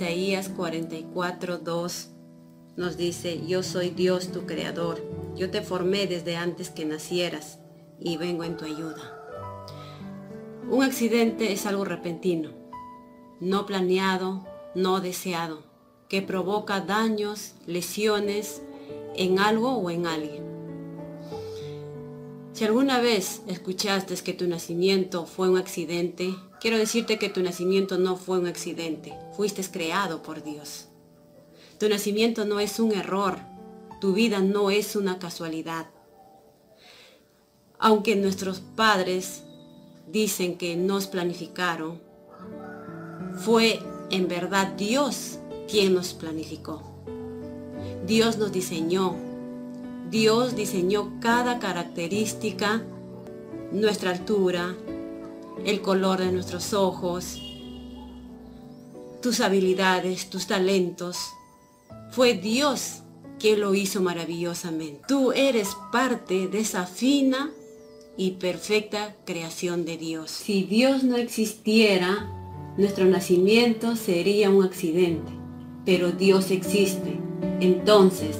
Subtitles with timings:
[0.00, 2.08] Isaías 44, 2
[2.78, 5.04] nos dice, yo soy Dios tu creador,
[5.36, 7.58] yo te formé desde antes que nacieras
[7.98, 9.20] y vengo en tu ayuda.
[10.70, 12.52] Un accidente es algo repentino,
[13.40, 15.64] no planeado, no deseado,
[16.08, 18.62] que provoca daños, lesiones
[19.14, 20.49] en algo o en alguien.
[22.60, 27.96] Si alguna vez escuchaste que tu nacimiento fue un accidente, quiero decirte que tu nacimiento
[27.96, 30.88] no fue un accidente, fuiste creado por Dios.
[31.78, 33.38] Tu nacimiento no es un error,
[33.98, 35.88] tu vida no es una casualidad.
[37.78, 39.42] Aunque nuestros padres
[40.06, 41.98] dicen que nos planificaron,
[43.42, 46.82] fue en verdad Dios quien nos planificó.
[48.06, 49.29] Dios nos diseñó.
[50.10, 52.82] Dios diseñó cada característica,
[53.70, 54.74] nuestra altura,
[55.64, 57.40] el color de nuestros ojos,
[59.22, 61.16] tus habilidades, tus talentos.
[62.10, 63.02] Fue Dios
[63.38, 65.02] quien lo hizo maravillosamente.
[65.06, 67.52] Tú eres parte de esa fina
[68.16, 70.32] y perfecta creación de Dios.
[70.32, 72.28] Si Dios no existiera,
[72.76, 75.30] nuestro nacimiento sería un accidente,
[75.84, 77.18] pero Dios existe.
[77.60, 78.36] Entonces,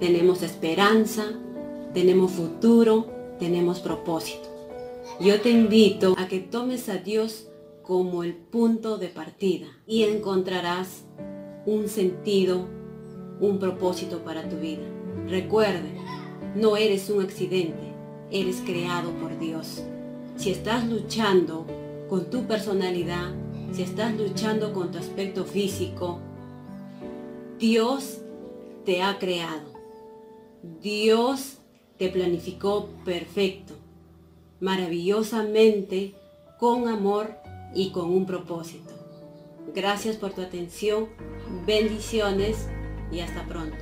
[0.00, 1.24] tenemos esperanza,
[1.92, 3.06] tenemos futuro,
[3.38, 4.48] tenemos propósito.
[5.20, 7.48] Yo te invito a que tomes a Dios
[7.82, 11.04] como el punto de partida y encontrarás
[11.66, 12.66] un sentido,
[13.40, 14.82] un propósito para tu vida.
[15.28, 15.92] Recuerde,
[16.54, 17.92] no eres un accidente,
[18.30, 19.82] eres creado por Dios.
[20.36, 21.66] Si estás luchando
[22.08, 23.32] con tu personalidad,
[23.72, 26.18] si estás luchando con tu aspecto físico,
[27.58, 28.18] Dios
[28.84, 29.74] te ha creado.
[30.80, 31.58] Dios
[31.98, 33.74] te planificó perfecto,
[34.60, 36.14] maravillosamente,
[36.58, 37.34] con amor
[37.74, 38.92] y con un propósito.
[39.74, 41.08] Gracias por tu atención,
[41.66, 42.68] bendiciones
[43.12, 43.76] y hasta pronto.